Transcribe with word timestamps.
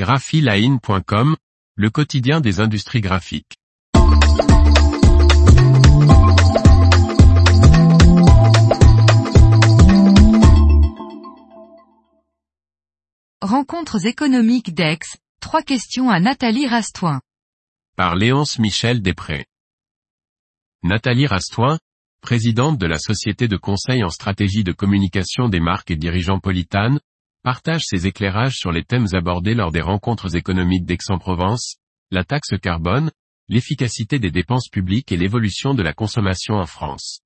graphiline.com, 0.00 1.36
le 1.76 1.90
quotidien 1.90 2.40
des 2.40 2.60
industries 2.60 3.02
graphiques. 3.02 3.58
Rencontres 13.42 14.06
économiques 14.06 14.72
d'Aix, 14.72 15.00
trois 15.38 15.60
questions 15.60 16.08
à 16.08 16.18
Nathalie 16.18 16.66
Rastoin. 16.66 17.20
Par 17.94 18.16
Léonce 18.16 18.58
Michel 18.58 19.02
Després. 19.02 19.44
Nathalie 20.82 21.26
Rastoin, 21.26 21.78
présidente 22.22 22.78
de 22.78 22.86
la 22.86 22.98
société 22.98 23.48
de 23.48 23.58
conseil 23.58 24.02
en 24.02 24.08
stratégie 24.08 24.64
de 24.64 24.72
communication 24.72 25.50
des 25.50 25.60
marques 25.60 25.90
et 25.90 25.96
dirigeants 25.96 26.40
Politane, 26.40 27.00
partage 27.42 27.82
ses 27.84 28.06
éclairages 28.06 28.56
sur 28.56 28.72
les 28.72 28.84
thèmes 28.84 29.06
abordés 29.12 29.54
lors 29.54 29.72
des 29.72 29.80
rencontres 29.80 30.36
économiques 30.36 30.84
d'Aix-en-Provence, 30.84 31.76
la 32.10 32.24
taxe 32.24 32.54
carbone, 32.60 33.10
l'efficacité 33.48 34.18
des 34.18 34.30
dépenses 34.30 34.68
publiques 34.68 35.12
et 35.12 35.16
l'évolution 35.16 35.74
de 35.74 35.82
la 35.82 35.92
consommation 35.92 36.54
en 36.54 36.66
France. 36.66 37.20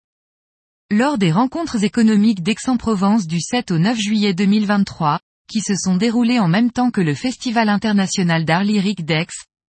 Lors 0.90 1.18
des 1.18 1.32
rencontres 1.32 1.82
économiques 1.82 2.42
d'Aix-en-Provence 2.42 3.26
du 3.26 3.40
7 3.40 3.70
au 3.70 3.78
9 3.78 3.98
juillet 3.98 4.34
2023, 4.34 5.18
qui 5.50 5.60
se 5.60 5.74
sont 5.76 5.96
déroulées 5.96 6.38
en 6.38 6.48
même 6.48 6.70
temps 6.70 6.90
que 6.90 7.00
le 7.00 7.14
Festival 7.14 7.68
international 7.68 8.44
d'art 8.44 8.64
lyrique 8.64 9.04
d'Aix, 9.04 9.26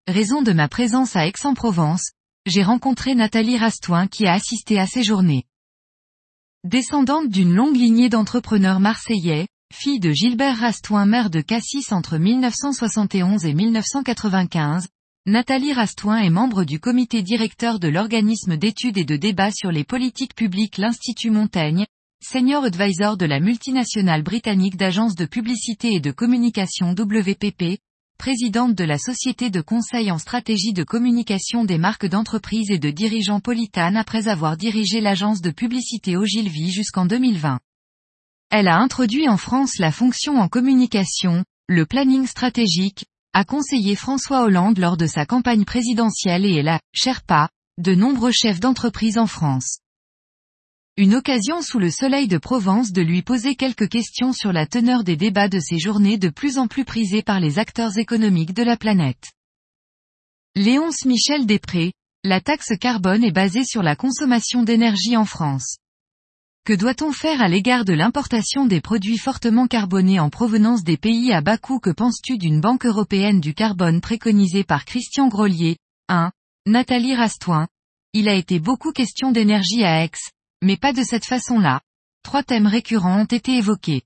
raison 0.07 0.41
de 0.41 0.53
ma 0.53 0.67
présence 0.67 1.15
à 1.15 1.25
Aix-en-Provence, 1.27 2.11
j'ai 2.45 2.63
rencontré 2.63 3.15
Nathalie 3.15 3.57
Rastoin 3.57 4.07
qui 4.07 4.27
a 4.27 4.33
assisté 4.33 4.79
à 4.79 4.85
ces 4.85 5.03
journées. 5.03 5.45
Descendante 6.63 7.29
d'une 7.29 7.53
longue 7.53 7.75
lignée 7.75 8.09
d'entrepreneurs 8.09 8.79
marseillais, 8.79 9.47
fille 9.75 9.99
de 9.99 10.13
Gilbert 10.13 10.57
Rastoin 10.57 11.05
maire 11.05 11.29
de 11.29 11.41
Cassis 11.41 11.91
entre 11.91 12.17
1971 12.17 13.45
et 13.45 13.53
1995, 13.53 14.87
Nathalie 15.25 15.73
Rastoin 15.73 16.19
est 16.19 16.29
membre 16.29 16.63
du 16.63 16.79
comité 16.79 17.21
directeur 17.21 17.77
de 17.77 17.89
l'organisme 17.89 18.55
d'études 18.55 18.97
et 18.97 19.03
de 19.03 19.17
débat 19.17 19.51
sur 19.51 19.73
les 19.73 19.83
politiques 19.83 20.33
publiques 20.33 20.77
l'Institut 20.77 21.29
Montaigne, 21.29 21.85
senior 22.23 22.63
advisor 22.63 23.17
de 23.17 23.25
la 23.25 23.41
multinationale 23.41 24.23
britannique 24.23 24.77
d'agences 24.77 25.15
de 25.15 25.25
publicité 25.25 25.93
et 25.93 25.99
de 25.99 26.11
communication 26.11 26.91
WPP, 26.91 27.77
présidente 28.17 28.75
de 28.75 28.83
la 28.85 28.97
société 28.97 29.49
de 29.49 29.59
conseil 29.59 30.09
en 30.09 30.17
stratégie 30.17 30.73
de 30.73 30.85
communication 30.85 31.65
des 31.65 31.77
marques 31.77 32.07
d'entreprise 32.07 32.71
et 32.71 32.79
de 32.79 32.91
dirigeants 32.91 33.41
Politane 33.41 33.97
après 33.97 34.29
avoir 34.29 34.55
dirigé 34.55 35.01
l'agence 35.01 35.41
de 35.41 35.51
publicité 35.51 36.15
Ogilvy 36.15 36.71
jusqu'en 36.71 37.05
2020. 37.05 37.59
Elle 38.57 38.69
a 38.69 38.79
introduit 38.79 39.27
en 39.27 39.35
France 39.35 39.79
la 39.79 39.91
fonction 39.91 40.37
en 40.37 40.47
communication, 40.47 41.43
le 41.67 41.85
planning 41.85 42.25
stratégique, 42.25 43.03
a 43.33 43.43
conseillé 43.43 43.97
François 43.97 44.43
Hollande 44.43 44.77
lors 44.77 44.95
de 44.95 45.07
sa 45.07 45.25
campagne 45.25 45.65
présidentielle 45.65 46.45
et 46.45 46.53
est 46.53 46.63
la 46.63 46.79
Sherpa 46.93 47.49
de 47.77 47.93
nombreux 47.93 48.31
chefs 48.31 48.61
d'entreprise 48.61 49.17
en 49.17 49.27
France. 49.27 49.79
Une 50.95 51.15
occasion 51.15 51.61
sous 51.61 51.79
le 51.79 51.91
soleil 51.91 52.29
de 52.29 52.37
Provence 52.37 52.93
de 52.93 53.01
lui 53.01 53.23
poser 53.23 53.55
quelques 53.55 53.89
questions 53.89 54.31
sur 54.31 54.53
la 54.53 54.65
teneur 54.65 55.03
des 55.03 55.17
débats 55.17 55.49
de 55.49 55.59
ces 55.59 55.77
journées 55.77 56.17
de 56.17 56.29
plus 56.29 56.57
en 56.57 56.69
plus 56.69 56.85
prisées 56.85 57.23
par 57.23 57.41
les 57.41 57.59
acteurs 57.59 57.97
économiques 57.97 58.53
de 58.53 58.63
la 58.63 58.77
planète. 58.77 59.33
Léonce 60.55 61.03
Michel 61.03 61.45
Després, 61.45 61.91
la 62.23 62.39
taxe 62.39 62.71
carbone 62.79 63.25
est 63.25 63.33
basée 63.33 63.65
sur 63.65 63.83
la 63.83 63.97
consommation 63.97 64.63
d'énergie 64.63 65.17
en 65.17 65.25
France. 65.25 65.75
Que 66.65 66.73
doit-on 66.73 67.11
faire 67.11 67.43
à 67.43 67.47
l'égard 67.47 67.85
de 67.85 67.93
l'importation 67.93 68.65
des 68.65 68.81
produits 68.81 69.19
fortement 69.19 69.67
carbonés 69.67 70.19
en 70.19 70.31
provenance 70.31 70.83
des 70.83 70.97
pays 70.97 71.31
à 71.31 71.41
bas 71.41 71.59
coût? 71.59 71.79
Que 71.79 71.91
penses-tu 71.91 72.39
d'une 72.39 72.59
banque 72.59 72.87
européenne 72.87 73.39
du 73.39 73.53
carbone 73.53 74.01
préconisée 74.01 74.63
par 74.63 74.83
Christian 74.83 75.27
Grolier? 75.27 75.77
1. 76.09 76.31
Nathalie 76.65 77.13
Rastoin. 77.13 77.67
Il 78.13 78.27
a 78.27 78.33
été 78.33 78.59
beaucoup 78.59 78.93
question 78.93 79.31
d'énergie 79.31 79.83
à 79.83 80.03
Aix, 80.03 80.09
mais 80.63 80.75
pas 80.75 80.91
de 80.91 81.03
cette 81.03 81.25
façon-là. 81.25 81.81
Trois 82.23 82.41
thèmes 82.41 82.65
récurrents 82.65 83.21
ont 83.21 83.25
été 83.25 83.57
évoqués. 83.57 84.01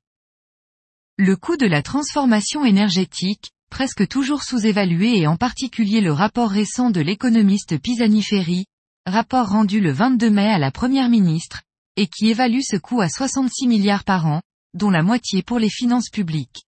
Le 1.18 1.38
coût 1.38 1.56
de 1.56 1.66
la 1.66 1.82
transformation 1.82 2.66
énergétique, 2.66 3.52
presque 3.72 4.06
toujours 4.10 4.44
sous-évalué 4.44 5.18
et 5.20 5.28
en 5.28 5.38
particulier 5.38 6.02
le 6.02 6.12
rapport 6.12 6.50
récent 6.50 6.90
de 6.90 7.00
l'économiste 7.00 7.80
Pisani-Ferry, 7.82 8.66
rapport 9.06 9.48
rendu 9.48 9.80
le 9.80 9.94
22 9.94 10.30
mai 10.30 10.52
à 10.52 10.58
la 10.58 10.72
Première 10.72 11.08
ministre, 11.08 11.62
et 12.00 12.08
qui 12.08 12.30
évalue 12.30 12.62
ce 12.62 12.78
coût 12.78 13.02
à 13.02 13.10
66 13.10 13.68
milliards 13.68 14.06
par 14.06 14.26
an, 14.26 14.42
dont 14.74 14.90
la 14.90 15.04
moitié 15.04 15.44
pour 15.44 15.60
les 15.60 15.70
finances 15.70 16.10
publiques. 16.10 16.64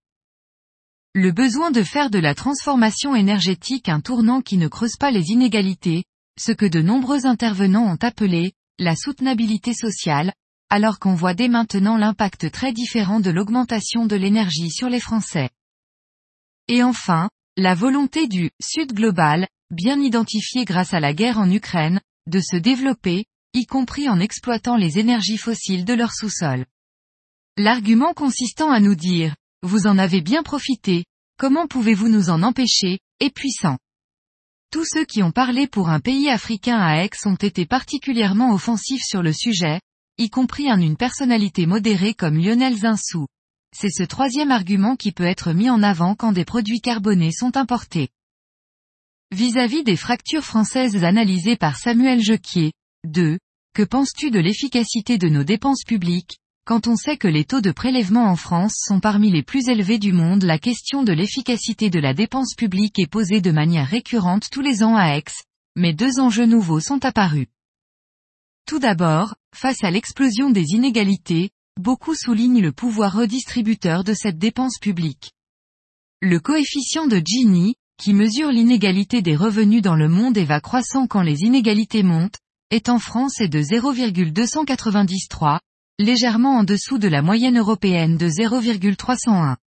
Le 1.13 1.31
besoin 1.31 1.71
de 1.71 1.83
faire 1.83 2.09
de 2.09 2.19
la 2.19 2.35
transformation 2.35 3.15
énergétique 3.15 3.87
un 3.87 4.01
tournant 4.01 4.41
qui 4.41 4.57
ne 4.57 4.67
creuse 4.67 4.97
pas 4.99 5.09
les 5.09 5.29
inégalités, 5.29 6.03
ce 6.37 6.51
que 6.51 6.65
de 6.65 6.81
nombreux 6.81 7.25
intervenants 7.25 7.85
ont 7.85 7.97
appelé, 8.01 8.51
la 8.77 8.97
soutenabilité 8.97 9.73
sociale, 9.73 10.33
alors 10.69 10.99
qu'on 10.99 11.15
voit 11.15 11.33
dès 11.33 11.47
maintenant 11.47 11.95
l'impact 11.95 12.51
très 12.51 12.73
différent 12.73 13.21
de 13.21 13.31
l'augmentation 13.31 14.05
de 14.05 14.17
l'énergie 14.17 14.69
sur 14.69 14.89
les 14.89 14.99
Français. 14.99 15.49
Et 16.67 16.83
enfin, 16.83 17.29
la 17.55 17.73
volonté 17.73 18.27
du 18.27 18.51
Sud 18.61 18.91
global, 18.91 19.47
bien 19.69 19.97
identifié 19.97 20.65
grâce 20.65 20.93
à 20.93 20.99
la 20.99 21.13
guerre 21.13 21.39
en 21.39 21.49
Ukraine, 21.49 22.01
de 22.27 22.41
se 22.41 22.57
développer, 22.57 23.27
y 23.53 23.65
compris 23.65 24.07
en 24.07 24.19
exploitant 24.19 24.77
les 24.77 24.97
énergies 24.97 25.37
fossiles 25.37 25.83
de 25.83 25.93
leur 25.93 26.13
sous-sol. 26.13 26.65
L'argument 27.57 28.13
consistant 28.13 28.71
à 28.71 28.79
nous 28.79 28.95
dire, 28.95 29.35
vous 29.61 29.87
en 29.87 29.97
avez 29.97 30.21
bien 30.21 30.41
profité, 30.41 31.03
comment 31.37 31.67
pouvez-vous 31.67 32.07
nous 32.07 32.29
en 32.29 32.43
empêcher, 32.43 32.99
est 33.19 33.33
puissant. 33.33 33.77
Tous 34.71 34.85
ceux 34.85 35.03
qui 35.03 35.21
ont 35.21 35.33
parlé 35.33 35.67
pour 35.67 35.89
un 35.89 35.99
pays 35.99 36.29
africain 36.29 36.79
à 36.79 37.03
Aix 37.03 37.09
ont 37.25 37.35
été 37.35 37.65
particulièrement 37.65 38.53
offensifs 38.53 39.03
sur 39.03 39.21
le 39.21 39.33
sujet, 39.33 39.81
y 40.17 40.29
compris 40.29 40.69
un 40.69 40.79
une 40.79 40.95
personnalité 40.95 41.65
modérée 41.65 42.13
comme 42.13 42.37
Lionel 42.37 42.77
Zinsou. 42.77 43.27
C'est 43.75 43.89
ce 43.89 44.03
troisième 44.03 44.51
argument 44.51 44.95
qui 44.95 45.11
peut 45.11 45.25
être 45.25 45.51
mis 45.51 45.69
en 45.69 45.83
avant 45.83 46.15
quand 46.15 46.31
des 46.31 46.45
produits 46.45 46.79
carbonés 46.79 47.33
sont 47.33 47.57
importés. 47.57 48.09
Vis-à-vis 49.31 49.83
des 49.83 49.97
fractures 49.97 50.43
françaises 50.43 51.03
analysées 51.03 51.57
par 51.57 51.77
Samuel 51.77 52.21
Jequier, 52.21 52.71
2. 53.07 53.39
Que 53.73 53.81
penses-tu 53.81 54.29
de 54.29 54.39
l'efficacité 54.39 55.17
de 55.17 55.27
nos 55.27 55.43
dépenses 55.43 55.83
publiques, 55.83 56.37
quand 56.65 56.85
on 56.87 56.95
sait 56.95 57.17
que 57.17 57.27
les 57.27 57.45
taux 57.45 57.59
de 57.59 57.71
prélèvement 57.71 58.25
en 58.25 58.35
France 58.35 58.75
sont 58.77 58.99
parmi 58.99 59.31
les 59.31 59.41
plus 59.41 59.69
élevés 59.69 59.97
du 59.97 60.13
monde, 60.13 60.43
la 60.43 60.59
question 60.59 61.03
de 61.03 61.11
l'efficacité 61.11 61.89
de 61.89 61.99
la 61.99 62.13
dépense 62.13 62.53
publique 62.55 62.99
est 62.99 63.09
posée 63.09 63.41
de 63.41 63.51
manière 63.51 63.87
récurrente 63.87 64.49
tous 64.51 64.61
les 64.61 64.83
ans 64.83 64.95
à 64.95 65.17
Aix, 65.17 65.23
mais 65.75 65.93
deux 65.93 66.19
enjeux 66.19 66.45
nouveaux 66.45 66.79
sont 66.79 67.03
apparus. 67.03 67.47
Tout 68.67 68.77
d'abord, 68.77 69.33
face 69.55 69.83
à 69.83 69.89
l'explosion 69.89 70.51
des 70.51 70.73
inégalités, 70.73 71.49
beaucoup 71.79 72.13
soulignent 72.13 72.61
le 72.61 72.71
pouvoir 72.71 73.13
redistributeur 73.15 74.03
de 74.03 74.13
cette 74.13 74.37
dépense 74.37 74.77
publique. 74.79 75.31
Le 76.21 76.39
coefficient 76.39 77.07
de 77.07 77.19
Gini, 77.25 77.73
qui 77.97 78.13
mesure 78.13 78.51
l'inégalité 78.51 79.23
des 79.23 79.35
revenus 79.35 79.81
dans 79.81 79.95
le 79.95 80.07
monde 80.07 80.37
et 80.37 80.45
va 80.45 80.61
croissant 80.61 81.07
quand 81.07 81.23
les 81.23 81.41
inégalités 81.41 82.03
montent, 82.03 82.37
est 82.71 82.89
en 82.89 82.99
France 82.99 83.39
et 83.41 83.49
de 83.49 83.61
0,293, 83.61 85.59
légèrement 85.99 86.57
en 86.57 86.63
dessous 86.63 86.97
de 86.97 87.07
la 87.07 87.21
moyenne 87.21 87.59
européenne 87.59 88.17
de 88.17 88.27
0,301. 88.27 89.57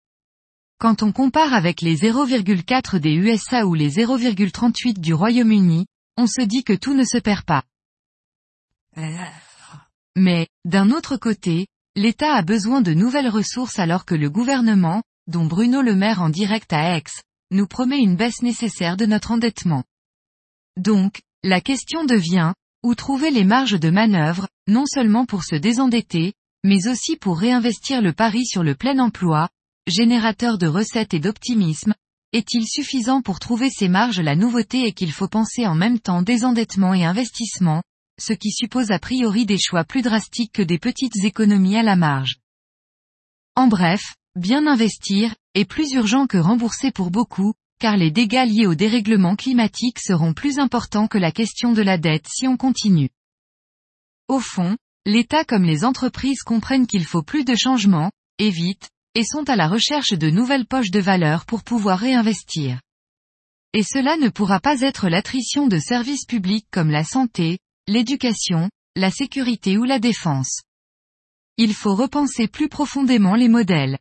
Quand 0.79 1.03
on 1.03 1.13
compare 1.13 1.55
avec 1.55 1.83
les 1.83 1.97
0,4 1.97 2.99
des 2.99 3.13
USA 3.13 3.67
ou 3.67 3.75
les 3.75 3.93
0,38 3.93 4.99
du 4.99 5.15
Royaume-Uni, 5.15 5.87
on 6.17 6.27
se 6.27 6.43
dit 6.43 6.65
que 6.65 6.73
tout 6.73 6.95
ne 6.95 7.05
se 7.05 7.19
perd 7.19 7.45
pas. 7.45 7.63
Mais, 10.17 10.49
d'un 10.65 10.91
autre 10.91 11.17
côté, 11.17 11.67
l'État 11.97 12.35
a 12.35 12.43
besoin 12.43 12.81
de 12.81 12.95
nouvelles 12.95 13.29
ressources 13.29 13.79
alors 13.79 14.05
que 14.05 14.15
le 14.15 14.31
gouvernement, 14.31 15.03
dont 15.27 15.45
Bruno 15.45 15.83
Le 15.83 15.95
Maire 15.95 16.23
en 16.23 16.29
direct 16.29 16.73
à 16.73 16.97
Aix, 16.97 17.05
nous 17.51 17.67
promet 17.67 17.99
une 17.99 18.17
baisse 18.17 18.43
nécessaire 18.43 18.97
de 18.97 19.07
notre 19.07 19.31
endettement. 19.31 19.85
Donc, 20.77 21.23
la 21.43 21.61
question 21.61 22.05
devient, 22.05 22.53
où 22.85 22.95
trouver 22.95 23.31
les 23.31 23.45
marges 23.45 23.81
de 23.81 23.89
manœuvre, 23.89 24.47
non 24.69 24.85
seulement 24.87 25.25
pour 25.25 25.43
se 25.43 25.57
désendetter, 25.57 26.35
mais 26.65 26.87
aussi 26.87 27.17
pour 27.17 27.39
réinvestir 27.39 28.03
le 28.03 28.13
pari 28.13 28.45
sur 28.45 28.63
le 28.63 28.75
plein 28.75 28.99
emploi, 28.99 29.49
générateur 29.87 30.59
de 30.59 30.67
recettes 30.67 31.15
et 31.15 31.19
d'optimisme, 31.19 31.95
est-il 32.33 32.67
suffisant 32.67 33.23
pour 33.23 33.41
trouver 33.41 33.71
ces 33.71 33.89
marges 33.89 34.21
La 34.21 34.37
nouveauté 34.37 34.87
est 34.87 34.93
qu'il 34.93 35.13
faut 35.13 35.29
penser 35.29 35.67
en 35.67 35.75
même 35.75 35.99
temps 35.99 36.21
désendettement 36.21 36.93
et 36.93 37.05
investissement, 37.05 37.83
ce 38.21 38.35
qui 38.35 38.51
suppose 38.51 38.91
a 38.91 38.99
priori 38.99 39.47
des 39.47 39.59
choix 39.59 39.85
plus 39.85 40.03
drastiques 40.03 40.53
que 40.53 40.63
des 40.63 40.79
petites 40.79 41.25
économies 41.25 41.79
à 41.79 41.83
la 41.83 41.97
marge. 41.97 42.37
En 43.57 43.67
bref, 43.67 44.15
bien 44.37 44.67
investir, 44.67 45.35
est 45.55 45.65
plus 45.65 45.93
urgent 45.93 46.27
que 46.27 46.39
rembourser 46.39 46.91
pour 46.91 47.11
beaucoup, 47.11 47.55
car 47.85 47.99
les 47.99 48.11
dégâts 48.11 48.47
liés 48.47 48.67
au 48.67 48.75
dérèglement 48.75 49.37
climatique 49.37 49.99
seront 49.99 50.33
plus 50.33 50.59
importants 50.59 51.07
que 51.07 51.19
la 51.19 51.31
question 51.31 51.75
de 51.75 51.83
la 51.83 51.99
dette 51.99 52.27
si 52.27 52.49
on 52.49 52.57
continue. 52.57 53.11
Au 54.27 54.41
fond, 54.41 54.79
l'État 55.05 55.45
comme 55.45 55.65
les 55.65 55.85
entreprises 55.85 56.41
comprennent 56.41 56.87
qu'il 56.87 57.05
faut 57.05 57.23
plus 57.23 57.45
de 57.45 57.55
changements, 57.55 58.11
et 58.39 58.49
vite, 58.49 58.89
et 59.15 59.23
sont 59.23 59.51
à 59.51 59.57
la 59.57 59.69
recherche 59.69 60.15
de 60.15 60.31
nouvelles 60.31 60.65
poches 60.65 60.91
de 60.91 60.99
valeur 60.99 61.45
pour 61.45 61.63
pouvoir 61.63 61.99
réinvestir. 61.99 62.81
Et 63.75 63.83
cela 63.83 64.17
ne 64.17 64.31
pourra 64.31 64.61
pas 64.61 64.81
être 64.81 65.11
l'attrition 65.11 65.67
de 65.67 65.79
services 65.79 66.25
publics 66.25 66.69
comme 66.71 66.89
la 66.91 67.05
santé, 67.05 67.59
l'éducation, 67.87 68.71
la 68.97 69.11
sécurité 69.11 69.77
ou 69.77 69.85
la 69.85 69.99
défense. 69.99 70.63
Il 71.59 71.75
faut 71.75 71.95
repenser 71.95 72.49
plus 72.49 72.71
profondément 72.71 73.35
les 73.35 73.49
modèles. 73.49 73.99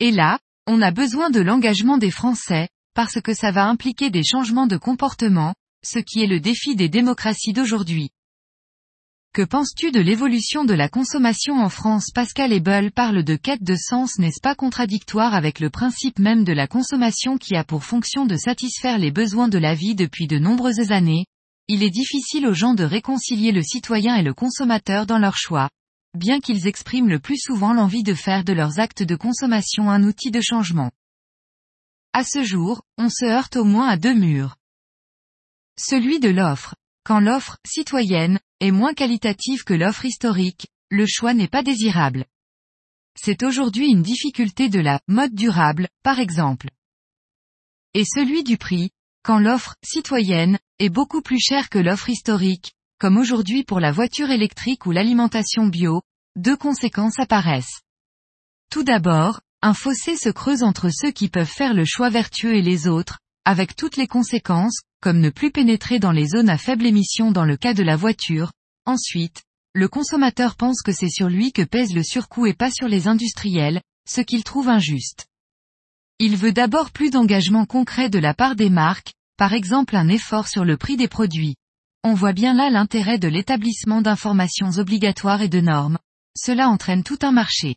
Et 0.00 0.12
là, 0.12 0.38
on 0.66 0.80
a 0.80 0.92
besoin 0.92 1.28
de 1.28 1.40
l'engagement 1.40 1.98
des 1.98 2.10
Français, 2.10 2.70
parce 2.98 3.20
que 3.20 3.32
ça 3.32 3.52
va 3.52 3.68
impliquer 3.68 4.10
des 4.10 4.24
changements 4.24 4.66
de 4.66 4.76
comportement, 4.76 5.54
ce 5.86 6.00
qui 6.00 6.20
est 6.20 6.26
le 6.26 6.40
défi 6.40 6.74
des 6.74 6.88
démocraties 6.88 7.52
d'aujourd'hui. 7.52 8.10
Que 9.32 9.42
penses-tu 9.42 9.92
de 9.92 10.00
l'évolution 10.00 10.64
de 10.64 10.74
la 10.74 10.88
consommation 10.88 11.60
en 11.60 11.68
France? 11.68 12.10
Pascal 12.12 12.52
Ebel 12.52 12.90
parle 12.90 13.22
de 13.22 13.36
quête 13.36 13.62
de 13.62 13.76
sens 13.76 14.18
n'est-ce 14.18 14.40
pas 14.40 14.56
contradictoire 14.56 15.32
avec 15.32 15.60
le 15.60 15.70
principe 15.70 16.18
même 16.18 16.42
de 16.42 16.52
la 16.52 16.66
consommation 16.66 17.38
qui 17.38 17.54
a 17.54 17.62
pour 17.62 17.84
fonction 17.84 18.26
de 18.26 18.36
satisfaire 18.36 18.98
les 18.98 19.12
besoins 19.12 19.46
de 19.46 19.58
la 19.58 19.76
vie 19.76 19.94
depuis 19.94 20.26
de 20.26 20.40
nombreuses 20.40 20.90
années? 20.90 21.26
Il 21.68 21.84
est 21.84 21.90
difficile 21.90 22.48
aux 22.48 22.52
gens 22.52 22.74
de 22.74 22.82
réconcilier 22.82 23.52
le 23.52 23.62
citoyen 23.62 24.16
et 24.16 24.24
le 24.24 24.34
consommateur 24.34 25.06
dans 25.06 25.20
leur 25.20 25.36
choix, 25.36 25.70
bien 26.14 26.40
qu'ils 26.40 26.66
expriment 26.66 27.10
le 27.10 27.20
plus 27.20 27.38
souvent 27.38 27.72
l'envie 27.72 28.02
de 28.02 28.14
faire 28.14 28.42
de 28.42 28.54
leurs 28.54 28.80
actes 28.80 29.04
de 29.04 29.14
consommation 29.14 29.88
un 29.88 30.02
outil 30.02 30.32
de 30.32 30.40
changement. 30.40 30.90
À 32.12 32.24
ce 32.24 32.42
jour, 32.42 32.82
on 32.96 33.08
se 33.08 33.24
heurte 33.24 33.56
au 33.56 33.64
moins 33.64 33.88
à 33.88 33.96
deux 33.96 34.14
murs. 34.14 34.56
Celui 35.78 36.20
de 36.20 36.28
l'offre. 36.28 36.74
Quand 37.04 37.20
l'offre, 37.20 37.58
citoyenne, 37.66 38.40
est 38.60 38.70
moins 38.70 38.94
qualitative 38.94 39.64
que 39.64 39.74
l'offre 39.74 40.04
historique, 40.04 40.68
le 40.90 41.06
choix 41.06 41.34
n'est 41.34 41.48
pas 41.48 41.62
désirable. 41.62 42.26
C'est 43.14 43.42
aujourd'hui 43.42 43.88
une 43.88 44.02
difficulté 44.02 44.68
de 44.68 44.80
la 44.80 45.00
mode 45.08 45.34
durable, 45.34 45.88
par 46.02 46.18
exemple. 46.18 46.70
Et 47.94 48.04
celui 48.04 48.44
du 48.44 48.58
prix, 48.58 48.90
quand 49.22 49.38
l'offre 49.38 49.74
citoyenne 49.84 50.58
est 50.78 50.88
beaucoup 50.88 51.22
plus 51.22 51.40
chère 51.40 51.68
que 51.68 51.78
l'offre 51.78 52.10
historique, 52.10 52.72
comme 52.98 53.16
aujourd'hui 53.16 53.64
pour 53.64 53.80
la 53.80 53.92
voiture 53.92 54.30
électrique 54.30 54.86
ou 54.86 54.90
l'alimentation 54.90 55.66
bio, 55.66 56.02
deux 56.36 56.56
conséquences 56.56 57.18
apparaissent. 57.18 57.82
Tout 58.70 58.84
d'abord, 58.84 59.40
un 59.60 59.74
fossé 59.74 60.16
se 60.16 60.28
creuse 60.28 60.62
entre 60.62 60.88
ceux 60.90 61.10
qui 61.10 61.28
peuvent 61.28 61.46
faire 61.46 61.74
le 61.74 61.84
choix 61.84 62.10
vertueux 62.10 62.54
et 62.54 62.62
les 62.62 62.86
autres, 62.86 63.18
avec 63.44 63.74
toutes 63.74 63.96
les 63.96 64.06
conséquences, 64.06 64.80
comme 65.00 65.20
ne 65.20 65.30
plus 65.30 65.50
pénétrer 65.50 65.98
dans 65.98 66.12
les 66.12 66.28
zones 66.28 66.48
à 66.48 66.58
faible 66.58 66.86
émission 66.86 67.32
dans 67.32 67.44
le 67.44 67.56
cas 67.56 67.74
de 67.74 67.82
la 67.82 67.96
voiture. 67.96 68.52
Ensuite, 68.86 69.42
le 69.74 69.88
consommateur 69.88 70.54
pense 70.54 70.82
que 70.82 70.92
c'est 70.92 71.10
sur 71.10 71.28
lui 71.28 71.52
que 71.52 71.62
pèse 71.62 71.92
le 71.92 72.04
surcoût 72.04 72.46
et 72.46 72.54
pas 72.54 72.70
sur 72.70 72.88
les 72.88 73.08
industriels, 73.08 73.82
ce 74.08 74.20
qu'il 74.20 74.44
trouve 74.44 74.68
injuste. 74.68 75.26
Il 76.20 76.36
veut 76.36 76.52
d'abord 76.52 76.90
plus 76.90 77.10
d'engagement 77.10 77.64
concret 77.64 78.10
de 78.10 78.18
la 78.18 78.34
part 78.34 78.54
des 78.54 78.70
marques, 78.70 79.12
par 79.36 79.52
exemple 79.54 79.96
un 79.96 80.08
effort 80.08 80.48
sur 80.48 80.64
le 80.64 80.76
prix 80.76 80.96
des 80.96 81.08
produits. 81.08 81.56
On 82.04 82.14
voit 82.14 82.32
bien 82.32 82.54
là 82.54 82.70
l'intérêt 82.70 83.18
de 83.18 83.28
l'établissement 83.28 84.02
d'informations 84.02 84.70
obligatoires 84.78 85.42
et 85.42 85.48
de 85.48 85.60
normes. 85.60 85.98
Cela 86.36 86.68
entraîne 86.68 87.02
tout 87.02 87.18
un 87.22 87.32
marché. 87.32 87.76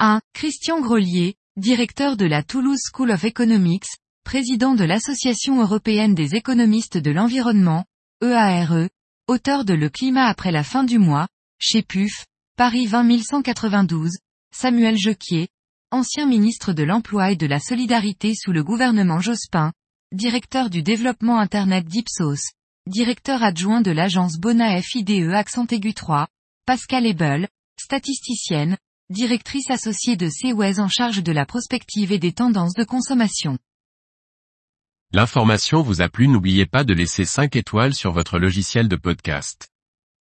1. 0.00 0.20
Christian 0.32 0.80
Grelier, 0.80 1.34
directeur 1.56 2.16
de 2.16 2.24
la 2.24 2.44
Toulouse 2.44 2.78
School 2.92 3.10
of 3.10 3.24
Economics, 3.24 3.88
président 4.22 4.76
de 4.76 4.84
l'Association 4.84 5.60
européenne 5.60 6.14
des 6.14 6.36
économistes 6.36 6.98
de 6.98 7.10
l'environnement, 7.10 7.84
EARE, 8.22 8.88
auteur 9.26 9.64
de 9.64 9.74
Le 9.74 9.88
climat 9.88 10.26
après 10.26 10.52
la 10.52 10.62
fin 10.62 10.84
du 10.84 11.00
mois, 11.00 11.26
chez 11.58 11.82
PUF, 11.82 12.26
Paris 12.56 12.86
20192, 12.86 14.12
Samuel 14.54 14.96
Jequier, 14.96 15.48
ancien 15.90 16.26
ministre 16.26 16.72
de 16.72 16.84
l'Emploi 16.84 17.32
et 17.32 17.36
de 17.36 17.46
la 17.46 17.58
Solidarité 17.58 18.34
sous 18.36 18.52
le 18.52 18.62
gouvernement 18.62 19.18
Jospin, 19.18 19.72
directeur 20.12 20.70
du 20.70 20.84
développement 20.84 21.40
Internet 21.40 21.86
d'Ipsos, 21.86 22.52
directeur 22.86 23.42
adjoint 23.42 23.80
de 23.80 23.90
l'agence 23.90 24.38
Bona 24.38 24.80
FIDE 24.80 25.28
Accent 25.32 25.66
Aigu 25.66 25.92
3, 25.92 26.28
Pascal 26.66 27.04
Ebel, 27.04 27.48
statisticienne, 27.80 28.76
directrice 29.10 29.70
associée 29.70 30.16
de 30.16 30.28
CEWES 30.28 30.80
en 30.80 30.88
charge 30.88 31.22
de 31.22 31.32
la 31.32 31.46
prospective 31.46 32.12
et 32.12 32.18
des 32.18 32.32
tendances 32.32 32.74
de 32.74 32.84
consommation. 32.84 33.56
L'information 35.12 35.80
vous 35.80 36.02
a 36.02 36.10
plu 36.10 36.28
n'oubliez 36.28 36.66
pas 36.66 36.84
de 36.84 36.92
laisser 36.92 37.24
5 37.24 37.56
étoiles 37.56 37.94
sur 37.94 38.12
votre 38.12 38.38
logiciel 38.38 38.86
de 38.86 38.96
podcast. 38.96 39.70